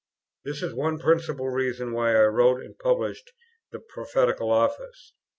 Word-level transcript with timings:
This 0.43 0.63
is 0.63 0.73
one 0.73 0.97
principal 0.97 1.47
reason 1.51 1.93
why 1.93 2.15
I 2.15 2.23
wrote 2.23 2.59
and 2.63 2.75
published 2.79 3.33
the 3.71 3.77
"Prophetical 3.79 4.49
Office." 4.49 5.13